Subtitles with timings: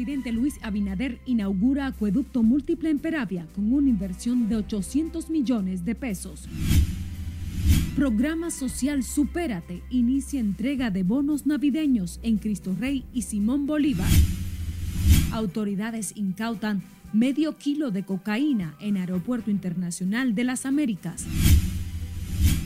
[0.00, 5.94] presidente Luis Abinader inaugura acueducto múltiple en Peravia con una inversión de 800 millones de
[5.94, 6.48] pesos.
[7.96, 14.08] Programa Social Supérate inicia entrega de bonos navideños en Cristo Rey y Simón Bolívar.
[15.32, 16.82] Autoridades incautan
[17.12, 21.26] medio kilo de cocaína en Aeropuerto Internacional de las Américas.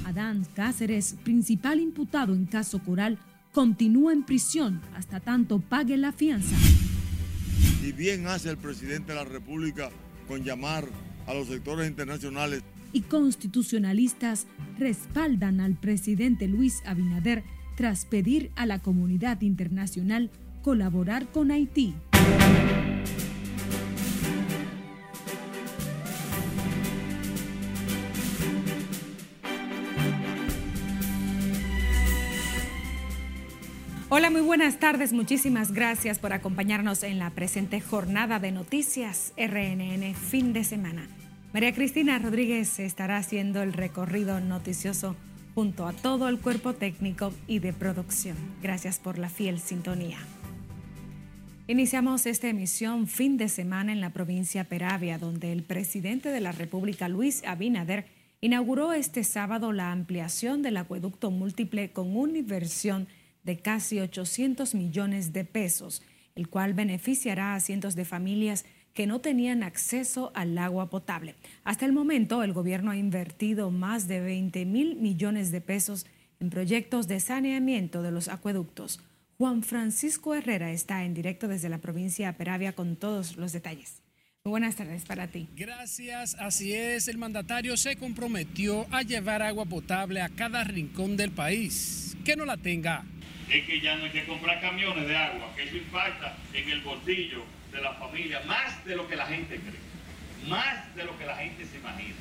[0.05, 3.19] Adán Cáceres, principal imputado en caso Coral,
[3.51, 6.55] continúa en prisión hasta tanto pague la fianza.
[7.85, 9.91] Y bien hace el presidente de la República
[10.27, 10.89] con llamar
[11.27, 12.63] a los sectores internacionales.
[12.95, 14.47] Y constitucionalistas
[14.79, 17.45] respaldan al presidente Luis Abinader
[17.77, 20.31] tras pedir a la comunidad internacional
[20.63, 21.95] colaborar con Haití.
[34.25, 35.13] Hola, muy buenas tardes.
[35.13, 41.07] Muchísimas gracias por acompañarnos en la presente jornada de noticias RNN fin de semana.
[41.53, 45.15] María Cristina Rodríguez estará haciendo el recorrido noticioso
[45.55, 48.39] junto a todo el cuerpo técnico y de producción.
[48.63, 50.21] Gracias por la fiel sintonía.
[51.67, 56.53] Iniciamos esta emisión fin de semana en la provincia Peravia, donde el presidente de la
[56.53, 58.07] República, Luis Abinader,
[58.41, 63.07] inauguró este sábado la ampliación del acueducto múltiple con una inversión
[63.59, 66.03] casi 800 millones de pesos,
[66.35, 68.65] el cual beneficiará a cientos de familias
[68.95, 71.35] que no tenían acceso al agua potable.
[71.65, 76.07] Hasta el momento, el gobierno ha invertido más de 20 mil millones de pesos
[76.41, 79.01] en proyectos de saneamiento de los acueductos.
[79.37, 84.01] Juan Francisco Herrera está en directo desde la provincia de Peravia con todos los detalles.
[84.45, 85.49] Buenas tardes para ti.
[85.57, 87.09] Gracias, así es.
[87.09, 92.15] El mandatario se comprometió a llevar agua potable a cada rincón del país.
[92.25, 93.05] Que no la tenga
[93.59, 96.81] es que ya no hay que comprar camiones de agua, que eso impacta en el
[96.81, 101.25] bolsillo de la familia más de lo que la gente cree, más de lo que
[101.27, 102.17] la gente se imagina.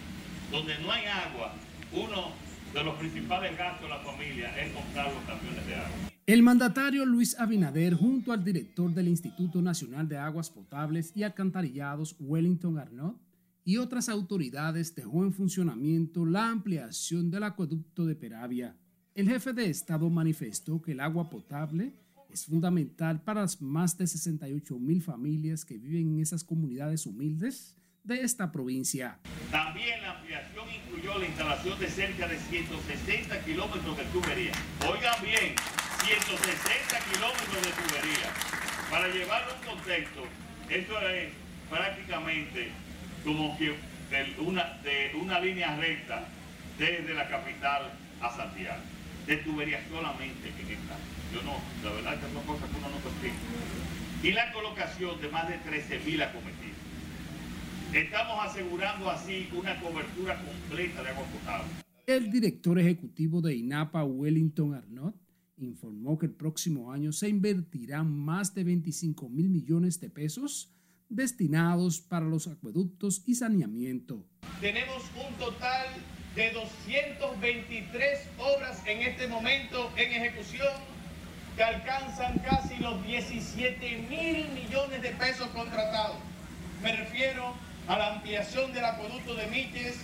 [0.52, 1.56] Donde no hay agua,
[1.92, 2.32] uno
[2.72, 6.12] de los principales gastos de la familia es comprar los camiones de agua.
[6.26, 12.16] El mandatario Luis Abinader, junto al director del Instituto Nacional de Aguas Potables y Alcantarillados,
[12.20, 13.18] Wellington Arnott,
[13.66, 18.76] y otras autoridades dejó en funcionamiento la ampliación del acueducto de Peravia
[19.16, 21.94] el jefe de Estado manifestó que el agua potable
[22.32, 27.78] es fundamental para las más de 68 mil familias que viven en esas comunidades humildes
[28.04, 29.20] de esta provincia.
[29.52, 34.52] También la ampliación incluyó la instalación de cerca de 160 kilómetros de tubería.
[34.92, 35.56] Oigan bien,
[36.04, 38.30] 160 kilómetros de tubería.
[38.90, 40.22] Para llevarlo en contexto,
[40.70, 41.34] esto es
[41.70, 42.72] prácticamente
[43.24, 43.76] como que
[44.10, 46.28] de una línea recta
[46.80, 48.93] desde la capital a Santiago
[49.28, 50.98] de tuberías solamente en esta.
[51.34, 53.34] Yo no, la verdad que son cosas que uno no consigue.
[54.24, 56.78] Y la colocación de más de 13.000 acometidos.
[57.94, 61.68] Estamos asegurando así una cobertura completa de agua potable.
[62.06, 65.16] El director ejecutivo de INAPA, Wellington Arnott,
[65.58, 70.74] informó que el próximo año se invertirán más de 25 mil millones de pesos
[71.10, 74.26] destinados para los acueductos y saneamiento.
[74.60, 75.88] Tenemos un total
[76.36, 80.74] de 223 obras en este momento en ejecución
[81.56, 86.18] que alcanzan casi los 17 mil millones de pesos contratados.
[86.82, 87.54] Me refiero
[87.88, 89.98] a la ampliación del acueducto de Miches,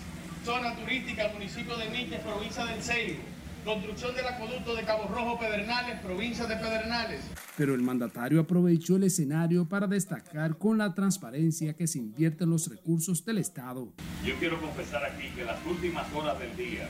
[0.45, 3.38] zona turística, municipio de Miches, provincia del Ceibo
[3.69, 7.21] construcción del acueducto de Cabo Rojo Pedernales, provincia de Pedernales.
[7.55, 12.49] Pero el mandatario aprovechó el escenario para destacar con la transparencia que se invierte en
[12.49, 13.93] los recursos del Estado.
[14.25, 16.89] Yo quiero confesar aquí que las últimas horas del día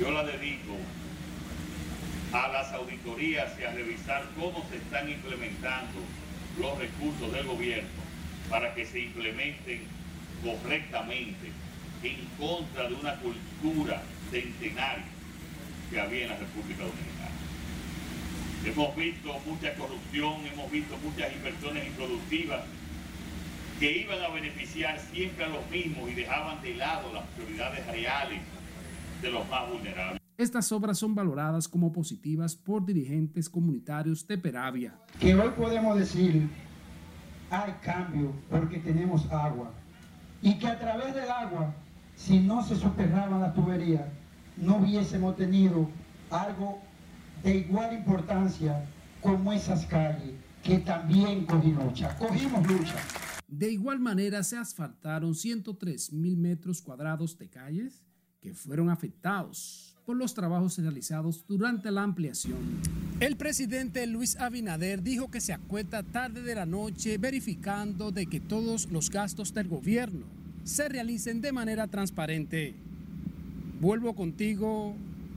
[0.00, 0.74] yo la dedico
[2.32, 6.00] a las auditorías y a revisar cómo se están implementando
[6.58, 7.90] los recursos del gobierno
[8.48, 9.82] para que se implementen
[10.42, 11.52] correctamente
[12.02, 15.17] en contra de una cultura centenaria
[15.90, 17.28] que había en la República Dominicana.
[18.64, 22.64] Hemos visto mucha corrupción, hemos visto muchas inversiones improductivas
[23.78, 28.40] que iban a beneficiar siempre a los mismos y dejaban de lado las prioridades reales
[29.22, 30.20] de los más vulnerables.
[30.36, 34.94] Estas obras son valoradas como positivas por dirigentes comunitarios de Peravia.
[35.18, 36.48] Que hoy podemos decir,
[37.50, 39.72] hay cambio porque tenemos agua.
[40.40, 41.74] Y que a través del agua,
[42.14, 44.04] si no se soterraban las tuberías,
[44.60, 45.88] no hubiésemos tenido
[46.30, 46.80] algo
[47.42, 48.84] de igual importancia
[49.20, 52.16] como esas calles que también cogimos lucha.
[52.16, 52.96] Cogimos lucha.
[53.46, 58.04] De igual manera se asfaltaron 103 mil metros cuadrados de calles
[58.40, 62.58] que fueron afectados por los trabajos realizados durante la ampliación.
[63.20, 68.40] El presidente Luis Abinader dijo que se acuesta tarde de la noche verificando de que
[68.40, 70.26] todos los gastos del gobierno
[70.64, 72.87] se realicen de manera transparente.
[73.80, 74.96] Vuelvo contigo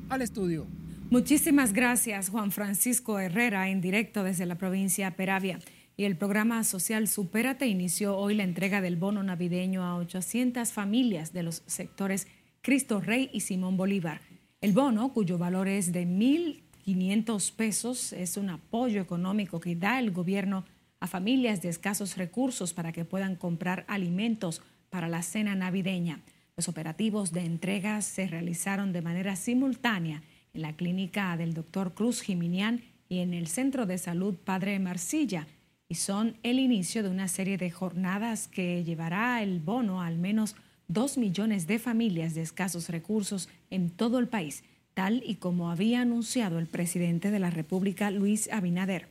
[0.09, 0.65] al estudio.
[1.11, 5.59] Muchísimas gracias, Juan Francisco Herrera, en directo desde la provincia Peravia.
[5.95, 11.33] Y el programa social Supérate inició hoy la entrega del bono navideño a 800 familias
[11.33, 12.25] de los sectores
[12.61, 14.21] Cristo Rey y Simón Bolívar.
[14.59, 20.09] El bono, cuyo valor es de 1.500 pesos, es un apoyo económico que da el
[20.09, 20.65] gobierno
[20.99, 26.21] a familias de escasos recursos para que puedan comprar alimentos para la cena navideña.
[26.57, 30.21] Los operativos de entrega se realizaron de manera simultánea
[30.53, 35.47] en la clínica del doctor Cruz Jiminián y en el Centro de Salud Padre Marcilla
[35.91, 40.17] y son el inicio de una serie de jornadas que llevará el bono a al
[40.17, 40.55] menos
[40.87, 44.63] dos millones de familias de escasos recursos en todo el país,
[44.93, 49.09] tal y como había anunciado el presidente de la República, Luis Abinader.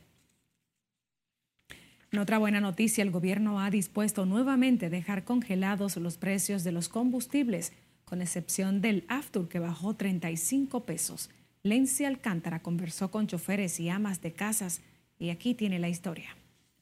[2.13, 6.89] En otra buena noticia, el gobierno ha dispuesto nuevamente dejar congelados los precios de los
[6.89, 7.71] combustibles
[8.03, 11.29] con excepción del Aftur que bajó 35 pesos.
[11.63, 14.81] Lenzi Alcántara conversó con choferes y amas de casas
[15.19, 16.35] y aquí tiene la historia.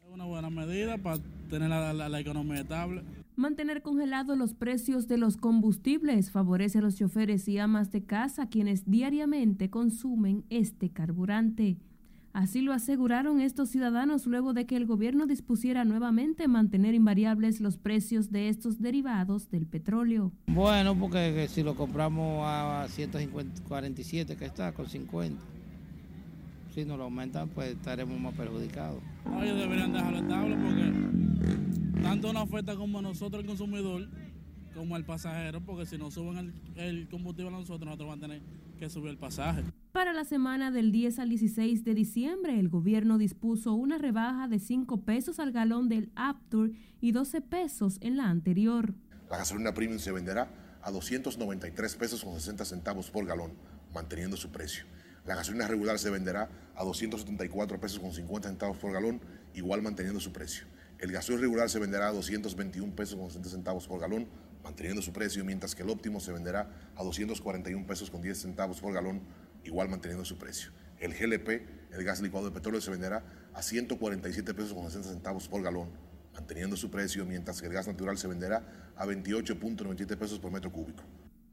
[0.04, 3.04] Es una buena medida para tener la, economía estable.
[3.36, 8.50] Mantener congelados los precios de los combustibles favorece a los choferes y amas de casa
[8.50, 11.78] quienes diariamente consumen este carburante.
[12.40, 17.76] Así lo aseguraron estos ciudadanos luego de que el gobierno dispusiera nuevamente mantener invariables los
[17.76, 20.32] precios de estos derivados del petróleo.
[20.48, 25.44] Bueno, porque si lo compramos a 147 que está, con 50,
[26.74, 29.04] si nos lo aumentan, pues estaremos más perjudicados.
[29.42, 34.08] ellos deberían dejarlo estable porque tanto nos afecta como a nosotros el consumidor,
[34.74, 38.28] como al pasajero, porque si nos suben el, el combustible a nosotros, nosotros vamos a
[38.28, 38.42] tener
[38.80, 39.62] que subir el pasaje.
[39.92, 44.60] Para la semana del 10 al 16 de diciembre, el gobierno dispuso una rebaja de
[44.60, 48.94] 5 pesos al galón del Aptur y 12 pesos en la anterior.
[49.32, 50.48] La gasolina premium se venderá
[50.84, 53.54] a 293 pesos con 60 centavos por galón,
[53.92, 54.86] manteniendo su precio.
[55.26, 59.22] La gasolina regular se venderá a 274 pesos con 50 centavos por galón,
[59.56, 60.68] igual manteniendo su precio.
[61.00, 64.28] El gasoil regular se venderá a 221 pesos con 60 centavos por galón,
[64.64, 68.82] manteniendo su precio, mientras que el óptimo se venderá a 241 pesos con 10 centavos
[68.82, 69.22] por galón,
[69.64, 70.72] igual manteniendo su precio.
[71.00, 71.50] El GLP,
[71.92, 73.24] el gas licuado de petróleo, se venderá
[73.54, 75.90] a 147 pesos con 60 centavos por galón,
[76.34, 80.72] manteniendo su precio, mientras que el gas natural se venderá a 28.97 pesos por metro
[80.72, 81.04] cúbico.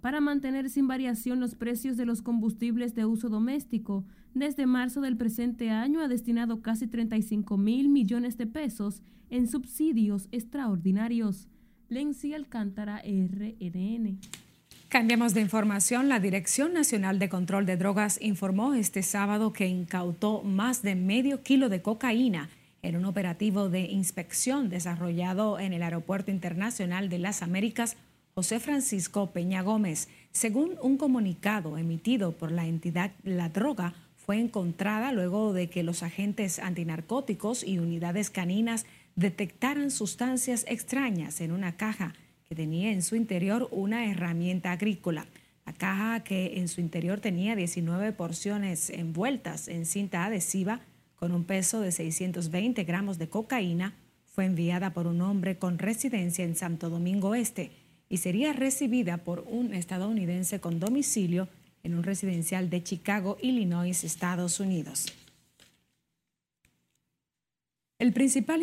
[0.01, 4.05] Para mantener sin variación los precios de los combustibles de uso doméstico,
[4.35, 10.29] desde marzo del presente año ha destinado casi 35 mil millones de pesos en subsidios
[10.31, 11.49] extraordinarios.
[11.89, 14.19] Lenzi Alcántara, RNN.
[14.97, 16.09] Cambiamos de información.
[16.09, 21.43] La Dirección Nacional de Control de Drogas informó este sábado que incautó más de medio
[21.43, 22.49] kilo de cocaína
[22.81, 27.99] en un operativo de inspección desarrollado en el Aeropuerto Internacional de las Américas
[28.35, 30.09] José Francisco Peña Gómez.
[30.33, 36.03] Según un comunicado emitido por la entidad, la droga fue encontrada luego de que los
[36.03, 42.15] agentes antinarcóticos y unidades caninas detectaran sustancias extrañas en una caja
[42.49, 45.27] que tenía en su interior una herramienta agrícola.
[45.65, 50.81] La caja que en su interior tenía 19 porciones envueltas en cinta adhesiva
[51.17, 56.45] con un peso de 620 gramos de cocaína fue enviada por un hombre con residencia
[56.45, 57.73] en Santo Domingo Este
[58.09, 61.49] y sería recibida por un estadounidense con domicilio
[61.83, 65.07] en un residencial de Chicago, Illinois, Estados Unidos.
[67.99, 68.61] El principal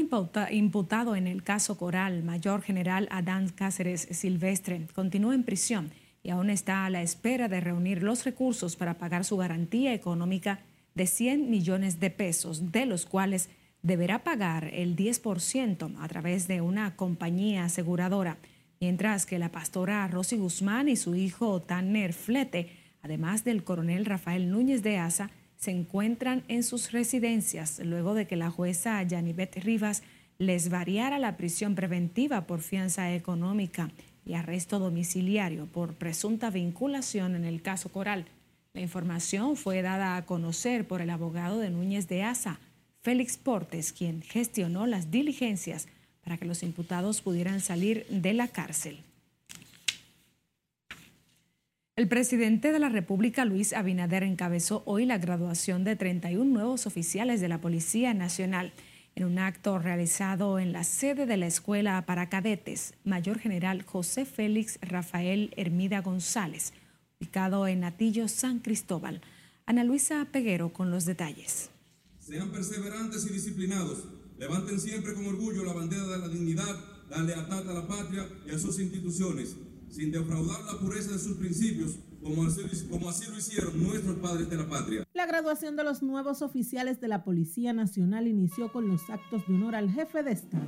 [0.51, 5.89] imputado en el caso Coral, Mayor General Adán Cáceres Silvestre, continúa en prisión
[6.21, 10.59] y aún está a la espera de reunir los recursos para pagar su garantía económica
[10.93, 13.49] de 100 millones de pesos, de los cuales
[13.81, 18.37] deberá pagar el 10% a través de una compañía aseguradora,
[18.79, 22.69] mientras que la pastora Rosy Guzmán y su hijo Tanner Flete,
[23.01, 25.31] además del coronel Rafael Núñez de Asa,
[25.63, 30.03] se encuentran en sus residencias luego de que la jueza Yanivet Rivas
[30.37, 33.89] les variara la prisión preventiva por fianza económica
[34.25, 38.25] y arresto domiciliario por presunta vinculación en el caso Coral.
[38.73, 42.59] La información fue dada a conocer por el abogado de Núñez de Asa,
[43.01, 45.87] Félix Portes, quien gestionó las diligencias
[46.25, 48.99] para que los imputados pudieran salir de la cárcel.
[51.95, 57.39] El presidente de la República, Luis Abinader, encabezó hoy la graduación de 31 nuevos oficiales
[57.39, 58.73] de la Policía Nacional
[59.13, 64.25] en un acto realizado en la sede de la Escuela para Cadetes, Mayor General José
[64.25, 66.73] Félix Rafael Hermida González,
[67.21, 69.21] ubicado en Atillo, San Cristóbal.
[69.67, 71.69] Ana Luisa Peguero con los detalles.
[72.17, 74.05] Sean perseverantes y disciplinados.
[74.39, 76.75] Levanten siempre con orgullo la bandera de la dignidad,
[77.11, 79.55] la lealtad a la patria y a sus instituciones,
[79.93, 84.67] sin defraudar la pureza de sus principios, como así, lo hicieron nuestros padres de la
[84.67, 85.03] patria.
[85.13, 89.53] La graduación de los nuevos oficiales de la Policía Nacional inició con los actos de
[89.53, 90.65] honor al jefe de Estado,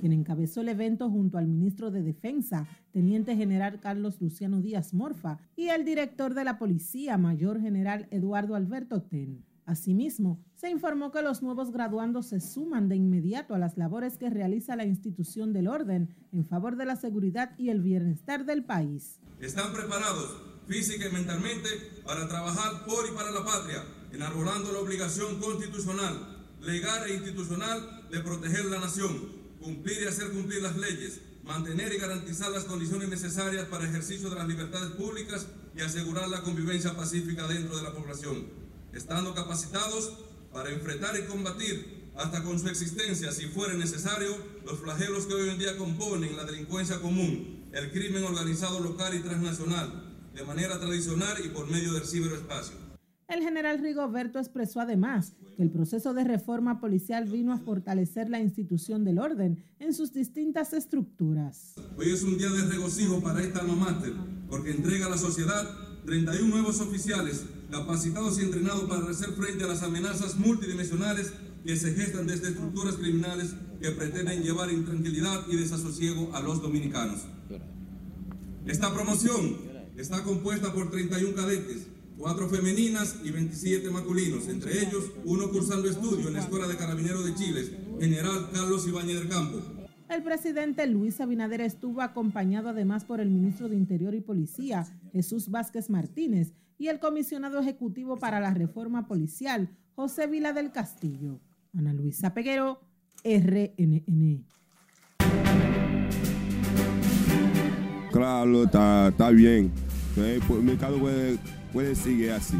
[0.00, 5.38] quien encabezó el evento junto al ministro de Defensa, Teniente General Carlos Luciano Díaz Morfa,
[5.56, 9.45] y el director de la Policía, Mayor General Eduardo Alberto Ten.
[9.66, 14.30] Asimismo, se informó que los nuevos graduandos se suman de inmediato a las labores que
[14.30, 19.18] realiza la institución del orden en favor de la seguridad y el bienestar del país.
[19.40, 21.68] Están preparados física y mentalmente
[22.04, 23.82] para trabajar por y para la patria,
[24.12, 30.62] enarbolando la obligación constitucional, legal e institucional de proteger la nación, cumplir y hacer cumplir
[30.62, 35.80] las leyes, mantener y garantizar las condiciones necesarias para ejercicio de las libertades públicas y
[35.80, 38.65] asegurar la convivencia pacífica dentro de la población
[38.96, 40.18] estando capacitados
[40.52, 44.34] para enfrentar y combatir hasta con su existencia, si fuera necesario,
[44.64, 49.20] los flagelos que hoy en día componen la delincuencia común, el crimen organizado local y
[49.20, 52.74] transnacional, de manera tradicional y por medio del ciberespacio.
[53.28, 58.40] El general Rigoberto expresó además que el proceso de reforma policial vino a fortalecer la
[58.40, 61.74] institución del orden en sus distintas estructuras.
[61.98, 64.00] Hoy es un día de regocijo para esta alma
[64.48, 65.68] porque entrega a la sociedad
[66.06, 71.32] 31 nuevos oficiales capacitados y entrenados para hacer frente a las amenazas multidimensionales
[71.64, 77.20] que se gestan desde estructuras criminales que pretenden llevar intranquilidad y desasosiego a los dominicanos.
[78.66, 79.56] Esta promoción
[79.96, 81.86] está compuesta por 31 cadetes,
[82.18, 87.24] 4 femeninas y 27 masculinos, entre ellos uno cursando estudio en la Escuela de Carabineros
[87.24, 89.75] de Chile, General Carlos Ibáñez del Campo.
[90.08, 95.50] El presidente Luis Abinader estuvo acompañado además por el ministro de Interior y Policía, Jesús
[95.50, 101.40] Vázquez Martínez, y el comisionado ejecutivo para la reforma policial, José Vila del Castillo.
[101.76, 102.80] Ana Luisa Peguero,
[103.24, 104.44] RNN.
[108.12, 109.72] Claro, está, está bien.
[110.16, 111.36] El mercado puede,
[111.72, 112.56] puede seguir así.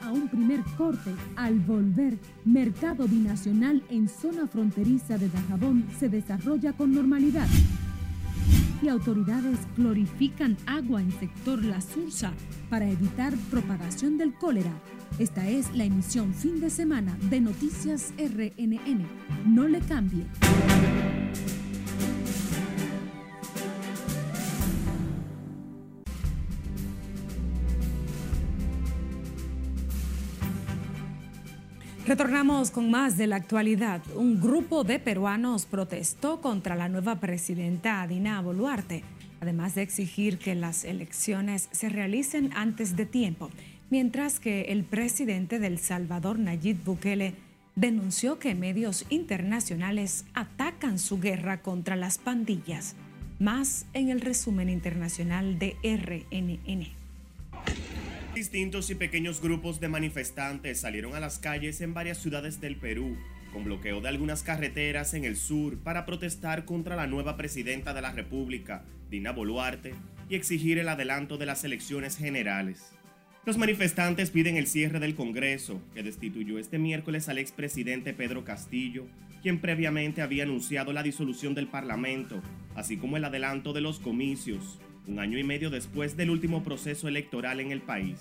[0.00, 1.10] A un primer corte.
[1.36, 7.48] Al volver, mercado binacional en zona fronteriza de Dajabón se desarrolla con normalidad.
[8.82, 12.32] Y autoridades glorifican agua en sector La Sursa
[12.68, 14.72] para evitar propagación del cólera.
[15.18, 19.06] Esta es la emisión fin de semana de Noticias RNN.
[19.46, 20.26] No le cambie.
[32.06, 34.00] Retornamos con más de la actualidad.
[34.14, 39.02] Un grupo de peruanos protestó contra la nueva presidenta Dina Boluarte
[39.40, 43.50] además de exigir que las elecciones se realicen antes de tiempo,
[43.90, 47.34] mientras que el presidente del Salvador, Nayib Bukele,
[47.74, 52.96] denunció que medios internacionales atacan su guerra contra las pandillas.
[53.38, 56.95] Más en el resumen internacional de RNN.
[58.36, 63.16] Distintos y pequeños grupos de manifestantes salieron a las calles en varias ciudades del Perú
[63.50, 68.02] con bloqueo de algunas carreteras en el sur para protestar contra la nueva presidenta de
[68.02, 69.94] la República, Dina Boluarte,
[70.28, 72.92] y exigir el adelanto de las elecciones generales.
[73.46, 79.06] Los manifestantes piden el cierre del Congreso, que destituyó este miércoles al expresidente Pedro Castillo,
[79.40, 82.42] quien previamente había anunciado la disolución del Parlamento,
[82.74, 87.08] así como el adelanto de los comicios, un año y medio después del último proceso
[87.08, 88.18] electoral en el país.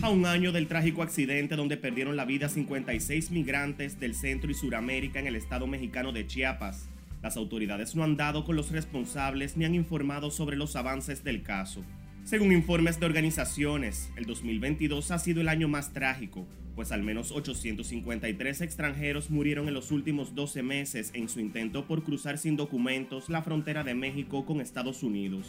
[0.00, 4.54] A un año del trágico accidente donde perdieron la vida 56 migrantes del Centro y
[4.54, 6.88] Suramérica en el estado mexicano de Chiapas,
[7.22, 11.42] las autoridades no han dado con los responsables ni han informado sobre los avances del
[11.42, 11.84] caso.
[12.24, 16.46] Según informes de organizaciones, el 2022 ha sido el año más trágico,
[16.78, 22.04] pues al menos 853 extranjeros murieron en los últimos 12 meses en su intento por
[22.04, 25.48] cruzar sin documentos la frontera de México con Estados Unidos.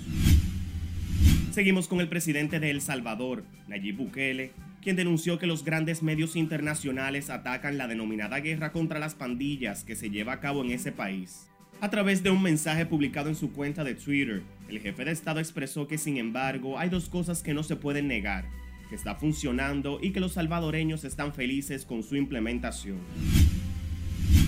[1.52, 6.36] Seguimos con el presidente de El Salvador, Nayib Bukele, quien denunció que los grandes medios
[6.36, 10.92] internacionales atacan la denominada guerra contra las pandillas que se lleva a cabo en ese
[10.92, 11.46] país.
[11.80, 15.40] A través de un mensaje publicado en su cuenta de Twitter, el jefe de Estado
[15.40, 18.46] expresó que sin embargo hay dos cosas que no se pueden negar,
[18.90, 22.98] que está funcionando y que los salvadoreños están felices con su implementación.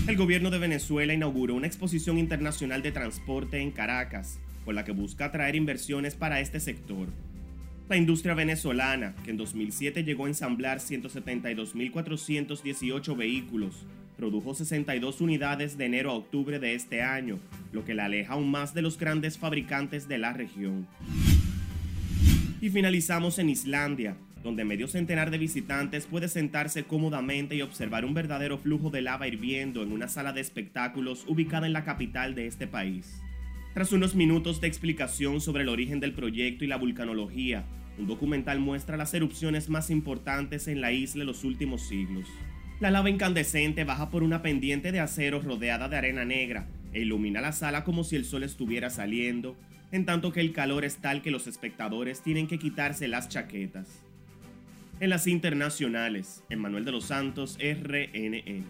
[0.08, 4.90] El gobierno de Venezuela inauguró una exposición internacional de transporte en Caracas, con la que
[4.90, 7.06] busca atraer inversiones para este sector.
[7.88, 15.86] La industria venezolana, que en 2007 llegó a ensamblar 172.418 vehículos, produjo 62 unidades de
[15.86, 17.38] enero a octubre de este año,
[17.72, 20.88] lo que la aleja aún más de los grandes fabricantes de la región.
[22.60, 28.14] Y finalizamos en Islandia, donde medio centenar de visitantes puede sentarse cómodamente y observar un
[28.14, 32.46] verdadero flujo de lava hirviendo en una sala de espectáculos ubicada en la capital de
[32.46, 33.20] este país.
[33.74, 37.64] Tras unos minutos de explicación sobre el origen del proyecto y la vulcanología,
[37.98, 42.26] un documental muestra las erupciones más importantes en la isla en los últimos siglos.
[42.80, 47.40] La lava incandescente baja por una pendiente de acero rodeada de arena negra e ilumina
[47.40, 49.56] la sala como si el sol estuviera saliendo,
[49.92, 54.02] en tanto que el calor es tal que los espectadores tienen que quitarse las chaquetas.
[55.02, 58.64] En las internacionales, Manuel de los Santos, RNN.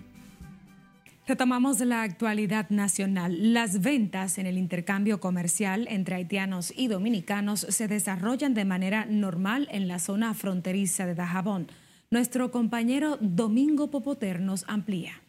[1.26, 3.52] Retomamos la actualidad nacional.
[3.52, 9.68] Las ventas en el intercambio comercial entre haitianos y dominicanos se desarrollan de manera normal
[9.70, 11.66] en la zona fronteriza de Dajabón.
[12.10, 15.20] Nuestro compañero Domingo Popoter nos amplía.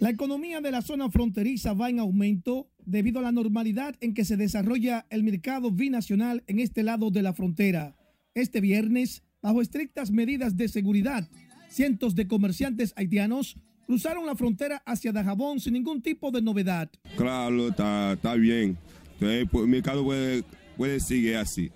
[0.00, 4.24] La economía de la zona fronteriza va en aumento debido a la normalidad en que
[4.24, 7.96] se desarrolla el mercado binacional en este lado de la frontera.
[8.32, 11.28] Este viernes, bajo estrictas medidas de seguridad,
[11.68, 16.88] cientos de comerciantes haitianos cruzaron la frontera hacia Dajabón sin ningún tipo de novedad.
[17.16, 18.78] Claro, está, bien.
[19.14, 20.44] Entonces, pues, el mercado puede,
[20.76, 21.72] puede seguir así,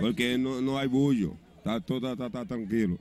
[0.00, 2.98] porque no, hay bullo, está todo está, tranquilo.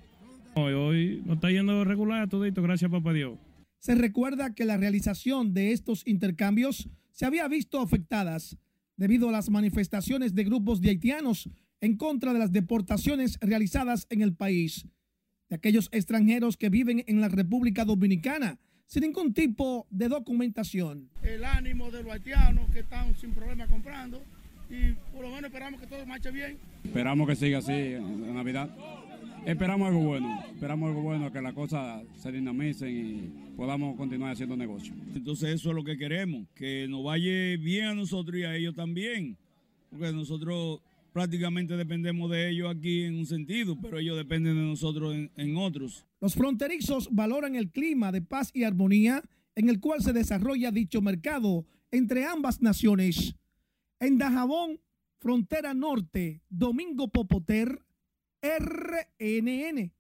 [0.53, 3.33] Hoy, hoy no está yendo regular todito, gracias papá Dios.
[3.79, 8.57] Se recuerda que la realización de estos intercambios se había visto afectadas
[8.97, 14.21] debido a las manifestaciones de grupos de haitianos en contra de las deportaciones realizadas en
[14.21, 14.85] el país,
[15.47, 21.09] de aquellos extranjeros que viven en la República Dominicana sin ningún tipo de documentación.
[21.21, 24.21] El ánimo de los haitianos que están sin problema comprando
[24.69, 26.57] y por lo menos esperamos que todo marche bien.
[26.83, 28.69] Esperamos que siga así en Navidad.
[29.45, 34.55] Esperamos algo bueno, esperamos algo bueno, que las cosas se dinamicen y podamos continuar haciendo
[34.55, 34.93] negocio.
[35.15, 38.75] Entonces eso es lo que queremos, que nos vaya bien a nosotros y a ellos
[38.75, 39.37] también,
[39.89, 40.81] porque nosotros
[41.13, 45.57] prácticamente dependemos de ellos aquí en un sentido, pero ellos dependen de nosotros en, en
[45.57, 46.05] otros.
[46.21, 49.23] Los fronterizos valoran el clima de paz y armonía
[49.55, 53.35] en el cual se desarrolla dicho mercado entre ambas naciones.
[53.99, 54.79] En Dajabón,
[55.17, 57.81] frontera norte, Domingo Popoter,
[58.41, 59.91] RNN.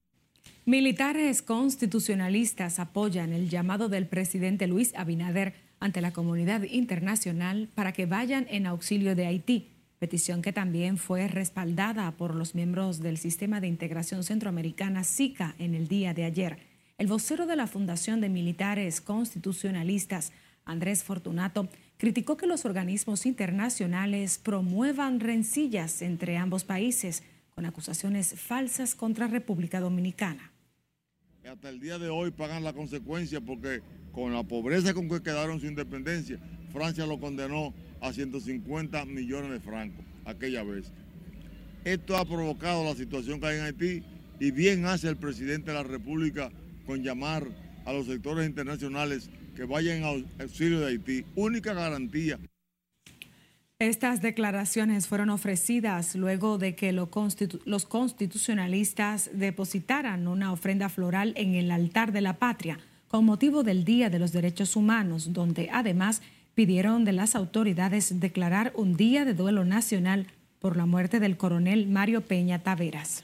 [0.65, 8.05] Militares constitucionalistas apoyan el llamado del presidente Luis Abinader ante la comunidad internacional para que
[8.05, 13.59] vayan en auxilio de Haití, petición que también fue respaldada por los miembros del Sistema
[13.59, 16.59] de Integración Centroamericana SICA en el día de ayer.
[16.97, 20.31] El vocero de la Fundación de Militares Constitucionalistas,
[20.63, 27.23] Andrés Fortunato, criticó que los organismos internacionales promuevan rencillas entre ambos países
[27.59, 30.53] con acusaciones falsas contra República Dominicana.
[31.45, 33.81] Hasta el día de hoy pagan la consecuencia porque
[34.13, 36.39] con la pobreza con que quedaron su independencia,
[36.71, 40.93] Francia lo condenó a 150 millones de francos aquella vez.
[41.83, 44.03] Esto ha provocado la situación que hay en Haití
[44.39, 46.51] y bien hace el presidente de la República
[46.85, 47.45] con llamar
[47.83, 51.25] a los sectores internacionales que vayan a auxilio de Haití.
[51.35, 52.39] Única garantía
[53.79, 61.71] estas declaraciones fueron ofrecidas luego de que los constitucionalistas depositaran una ofrenda floral en el
[61.71, 66.21] altar de la patria con motivo del Día de los Derechos Humanos, donde además
[66.55, 70.27] pidieron de las autoridades declarar un día de duelo nacional
[70.59, 73.23] por la muerte del coronel Mario Peña Taveras.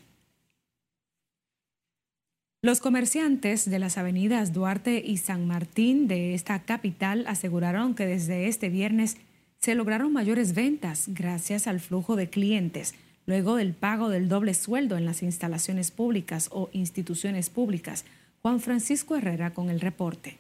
[2.62, 8.48] Los comerciantes de las avenidas Duarte y San Martín de esta capital aseguraron que desde
[8.48, 9.18] este viernes
[9.66, 12.94] se lograron mayores ventas gracias al flujo de clientes,
[13.26, 18.06] luego del pago del doble sueldo en las instalaciones públicas o instituciones públicas.
[18.44, 20.38] Juan Francisco Herrera con el reporte.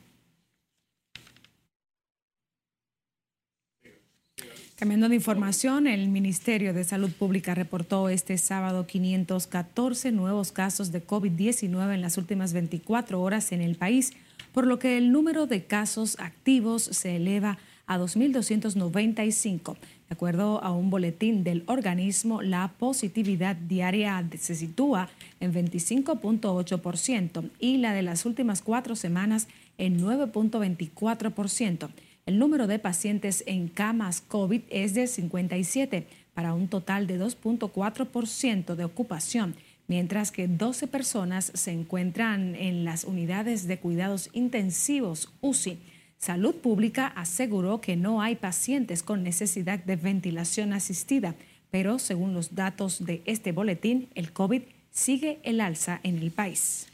[4.75, 11.03] Cambiando de información, el Ministerio de Salud Pública reportó este sábado 514 nuevos casos de
[11.03, 14.13] COVID-19 en las últimas 24 horas en el país,
[14.53, 19.75] por lo que el número de casos activos se eleva a a 2.295.
[20.07, 27.77] De acuerdo a un boletín del organismo, la positividad diaria se sitúa en 25.8% y
[27.77, 31.89] la de las últimas cuatro semanas en 9.24%.
[32.25, 38.75] El número de pacientes en camas COVID es de 57 para un total de 2.4%
[38.75, 39.55] de ocupación,
[39.87, 45.77] mientras que 12 personas se encuentran en las unidades de cuidados intensivos UCI
[46.17, 51.35] Salud Pública aseguró que no hay pacientes con necesidad de ventilación asistida,
[51.71, 56.87] pero según los datos de este boletín, el COVID sigue el alza en el país.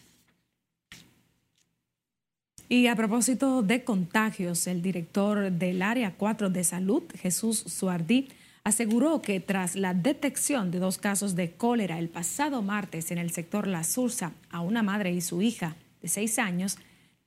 [2.68, 8.30] Y a propósito de contagios, el director del Área 4 de Salud, Jesús Suardí,
[8.64, 13.32] aseguró que tras la detección de dos casos de cólera el pasado martes en el
[13.32, 16.78] sector La Sursa a una madre y su hija de seis años,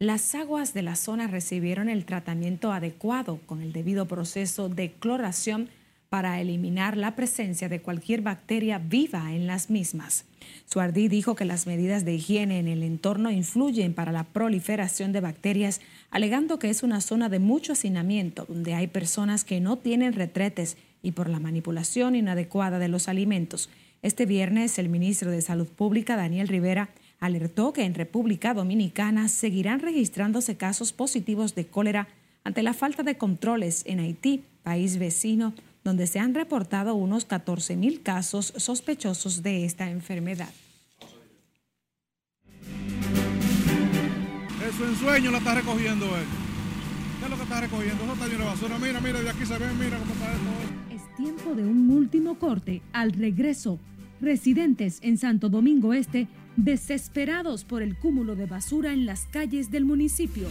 [0.01, 5.69] las aguas de la zona recibieron el tratamiento adecuado con el debido proceso de cloración
[6.09, 10.27] para eliminar la presencia de cualquier bacteria viva en las mismas.
[10.67, 15.21] Suardí dijo que las medidas de higiene en el entorno influyen para la proliferación de
[15.21, 15.81] bacterias,
[16.11, 20.77] alegando que es una zona de mucho hacinamiento donde hay personas que no tienen retretes
[21.03, 23.71] y por la manipulación inadecuada de los alimentos.
[24.03, 29.81] Este viernes, el ministro de Salud Pública, Daniel Rivera, alertó que en República Dominicana seguirán
[29.81, 32.09] registrándose casos positivos de cólera
[32.44, 37.77] ante la falta de controles en Haití, país vecino, donde se han reportado unos 14
[37.77, 40.50] mil casos sospechosos de esta enfermedad.
[44.68, 46.24] Eso en sueño la está recogiendo él.
[47.18, 48.05] ¿Qué es lo que está recogiendo?
[48.05, 48.79] Eso está lleno de basura.
[48.79, 50.94] Mira, mira, de aquí se ve, mira cómo está esto.
[50.94, 52.83] Es tiempo de un último corte.
[52.92, 53.79] Al regreso,
[54.20, 59.85] residentes en Santo Domingo Este desesperados por el cúmulo de basura en las calles del
[59.85, 60.49] municipio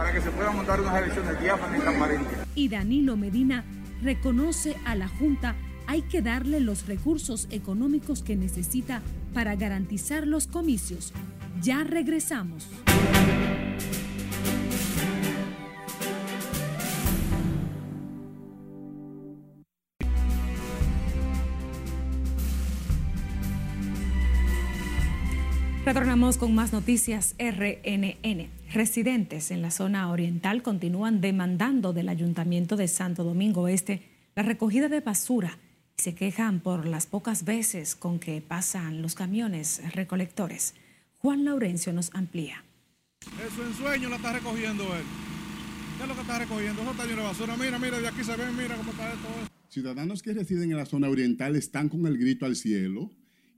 [0.00, 2.38] para que se puedan montar unas elecciones diáfanas y transparentes.
[2.54, 3.64] Y Danilo Medina
[4.02, 9.02] reconoce a la Junta hay que darle los recursos económicos que necesita
[9.34, 11.12] para garantizar los comicios.
[11.60, 12.66] Ya regresamos.
[25.90, 28.48] Retornamos con más noticias RNN.
[28.72, 34.00] Residentes en la zona oriental continúan demandando del Ayuntamiento de Santo Domingo Este
[34.36, 35.58] la recogida de basura
[35.98, 40.76] y se quejan por las pocas veces con que pasan los camiones recolectores.
[41.18, 42.62] Juan Laurencio nos amplía.
[43.44, 45.02] Eso en sueño la está recogiendo él.
[45.96, 46.82] ¿Qué es lo que está recogiendo?
[46.82, 47.56] Eso está lleno de basura.
[47.56, 49.26] Mira, mira, de aquí se ve, mira cómo está esto.
[49.68, 53.10] Ciudadanos que residen en la zona oriental están con el grito al cielo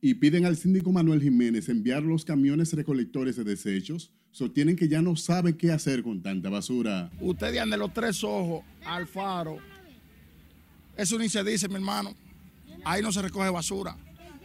[0.04, 5.00] y piden al síndico Manuel Jiménez enviar los camiones recolectores de desechos, sostienen que ya
[5.00, 7.08] no saben qué hacer con tanta basura.
[7.20, 9.58] Ustedes de los tres ojos al faro.
[10.96, 12.14] Eso ni se dice, mi hermano.
[12.84, 13.96] Ahí no se recoge basura.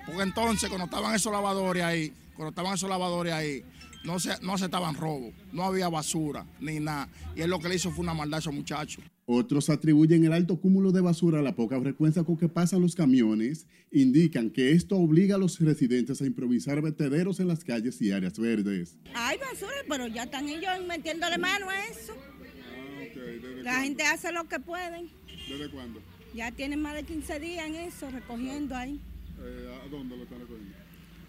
[0.06, 3.64] Porque entonces, cuando estaban esos lavadores ahí, cuando estaban esos lavadores ahí,
[4.04, 7.10] no, se, no aceptaban robo, no había basura ni nada.
[7.36, 9.04] Y él lo que le hizo fue una maldad a esos muchachos.
[9.30, 12.96] Otros atribuyen el alto cúmulo de basura a la poca frecuencia con que pasan los
[12.96, 13.68] camiones.
[13.92, 18.40] Indican que esto obliga a los residentes a improvisar vertederos en las calles y áreas
[18.40, 18.98] verdes.
[19.14, 22.14] Hay basura, pero ya están ellos metiéndole mano a eso.
[22.16, 25.10] Ah, la gente hace lo que pueden.
[25.50, 26.00] ¿Desde cuándo?
[26.34, 29.02] Ya tienen más de 15 días en eso, recogiendo ahí.
[29.42, 30.87] Eh, ¿A dónde lo están recogiendo?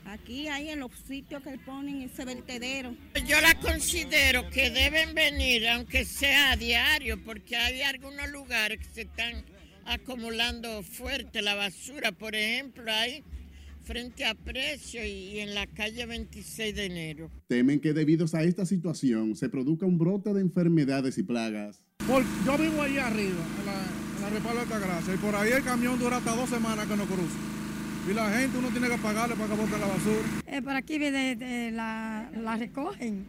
[0.09, 2.95] Aquí hay en los sitios que ponen ese vertedero.
[3.27, 8.95] Yo la considero que deben venir, aunque sea a diario, porque hay algunos lugares que
[8.95, 9.45] se están
[9.85, 12.13] acumulando fuerte la basura.
[12.13, 13.23] Por ejemplo, hay
[13.83, 17.31] frente a Precio y en la calle 26 de enero.
[17.47, 21.83] Temen que debido a esta situación se produzca un brote de enfermedades y plagas.
[22.47, 25.99] yo vivo ahí arriba, en la, en la de Gracia, y por ahí el camión
[25.99, 27.58] dura hasta dos semanas que no cruza.
[28.09, 30.43] Y la gente uno tiene que pagarle para que bote la basura.
[30.47, 33.27] Eh, por aquí la, la, recogen.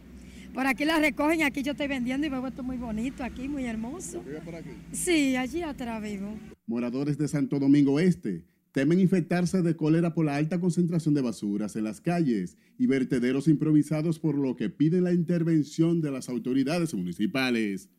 [0.54, 3.64] Por aquí la recogen, aquí yo estoy vendiendo y veo esto muy bonito aquí, muy
[3.64, 4.22] hermoso.
[4.22, 4.70] ¿Vive por aquí?
[4.92, 6.34] Sí, allí atrás vivo.
[6.66, 11.76] Moradores de Santo Domingo Este temen infectarse de cólera por la alta concentración de basuras
[11.76, 16.94] en las calles y vertederos improvisados, por lo que piden la intervención de las autoridades
[16.94, 17.90] municipales.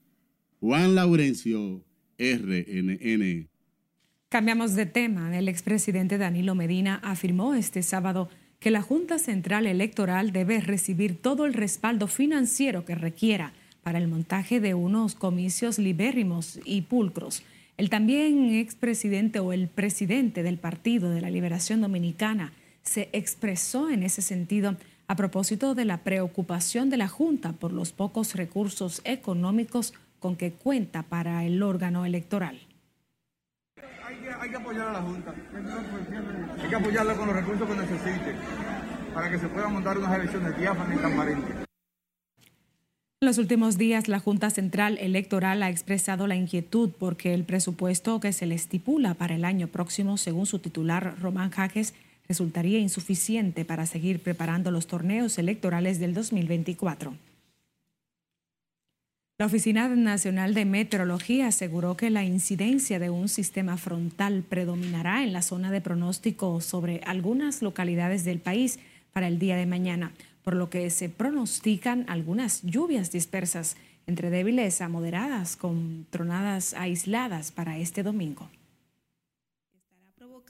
[0.60, 1.86] Juan Laurencio,
[2.17, 3.51] RNN.
[4.32, 5.38] Cambiamos de tema.
[5.38, 8.30] El expresidente Danilo Medina afirmó este sábado
[8.62, 13.52] que la Junta Central Electoral debe recibir todo el respaldo financiero que requiera
[13.84, 17.44] para el montaje de unos comicios libérrimos y pulcros.
[17.76, 24.02] El también expresidente o el presidente del Partido de la Liberación Dominicana se expresó en
[24.02, 29.94] ese sentido a propósito de la preocupación de la Junta por los pocos recursos económicos
[30.20, 32.62] con que cuenta para el órgano electoral
[34.52, 35.34] que apoyar a la Junta.
[36.62, 38.36] Hay que apoyarla con los recursos que necesite
[39.14, 41.56] para que se puedan montar unas elecciones diáfanas y transparentes.
[43.22, 48.20] En los últimos días, la Junta Central Electoral ha expresado la inquietud porque el presupuesto
[48.20, 51.94] que se le estipula para el año próximo, según su titular Román Jaques,
[52.28, 57.14] resultaría insuficiente para seguir preparando los torneos electorales del 2024.
[59.41, 65.34] La Oficina Nacional de Meteorología aseguró que la incidencia de un sistema frontal predominará en
[65.34, 68.77] la zona de pronóstico sobre algunas localidades del país
[69.13, 70.12] para el día de mañana,
[70.43, 77.51] por lo que se pronostican algunas lluvias dispersas entre débiles a moderadas con tronadas aisladas
[77.51, 78.47] para este domingo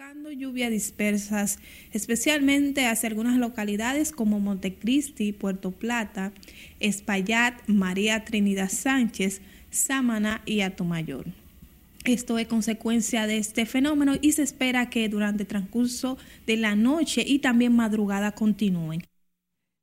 [0.02, 1.60] provocando lluvias dispersas,
[1.92, 6.32] especialmente hacia algunas localidades como Montecristi, Puerto Plata,
[6.80, 11.28] Espaillat, María Trinidad Sánchez, Sámana y Atomayor.
[12.04, 16.76] Esto es consecuencia de este fenómeno y se espera que durante el transcurso de la
[16.76, 19.04] noche y también madrugada continúen.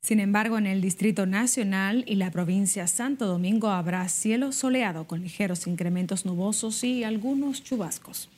[0.03, 5.23] Sin embargo, en el Distrito Nacional y la provincia Santo Domingo habrá cielo soleado con
[5.23, 8.29] ligeros incrementos nubosos y algunos chubascos.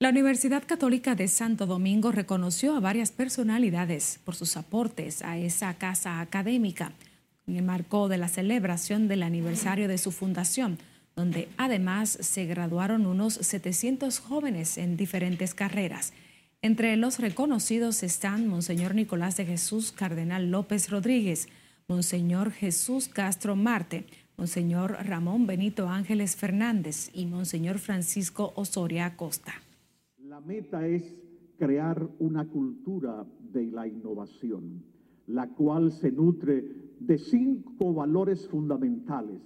[0.00, 5.72] La Universidad Católica de Santo Domingo reconoció a varias personalidades por sus aportes a esa
[5.74, 6.92] casa académica
[7.46, 10.78] en el marco de la celebración del aniversario de su fundación,
[11.14, 16.12] donde además se graduaron unos 700 jóvenes en diferentes carreras.
[16.60, 21.48] Entre los reconocidos están Monseñor Nicolás de Jesús Cardenal López Rodríguez,
[21.86, 29.63] Monseñor Jesús Castro Marte, Monseñor Ramón Benito Ángeles Fernández y Monseñor Francisco Osoria Acosta.
[30.34, 31.22] La meta es
[31.56, 34.82] crear una cultura de la innovación,
[35.28, 36.64] la cual se nutre
[36.98, 39.40] de cinco valores fundamentales,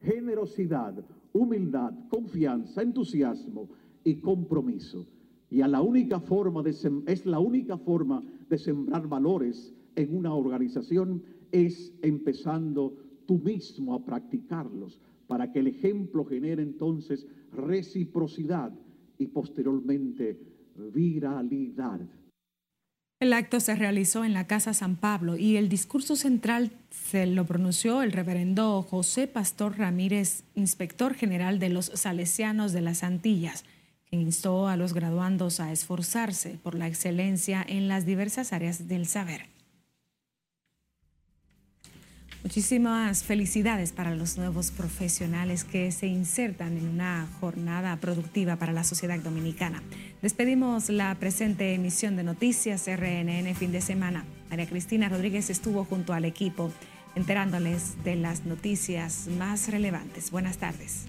[0.00, 0.96] generosidad,
[1.32, 3.68] humildad, confianza, entusiasmo
[4.02, 5.06] y compromiso.
[5.48, 6.74] Y a la única forma de
[7.06, 14.04] es la única forma de sembrar valores en una organización es empezando tú mismo a
[14.04, 18.72] practicarlos para que el ejemplo genere entonces reciprocidad
[19.18, 20.38] y posteriormente
[20.76, 22.00] viralidad.
[23.18, 27.46] El acto se realizó en la Casa San Pablo y el discurso central se lo
[27.46, 33.64] pronunció el reverendo José Pastor Ramírez, inspector general de los Salesianos de las Antillas,
[34.04, 39.06] que instó a los graduandos a esforzarse por la excelencia en las diversas áreas del
[39.06, 39.55] saber.
[42.46, 48.84] Muchísimas felicidades para los nuevos profesionales que se insertan en una jornada productiva para la
[48.84, 49.82] sociedad dominicana.
[50.22, 54.24] Despedimos la presente emisión de Noticias RNN fin de semana.
[54.48, 56.70] María Cristina Rodríguez estuvo junto al equipo
[57.16, 60.30] enterándoles de las noticias más relevantes.
[60.30, 61.06] Buenas tardes.